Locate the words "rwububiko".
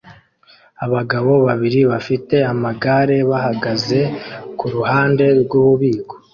5.39-6.13